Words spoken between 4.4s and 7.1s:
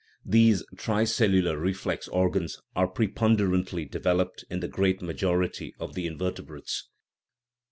in the great majority of the invertebrates.